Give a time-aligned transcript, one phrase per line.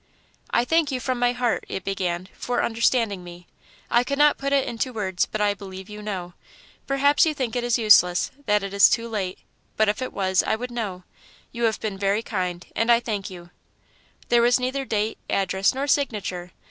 [0.49, 3.45] "I thank you from my heart," it began, "for understanding me.
[3.91, 6.33] I could not put it into words, but I believe you know.
[6.87, 9.37] Perhaps you think it is useless that it is too late;
[9.77, 11.03] but if it was, I would know.
[11.51, 13.51] You have been very kind, and I thank you."
[14.29, 16.51] There was neither date, address, nor signature.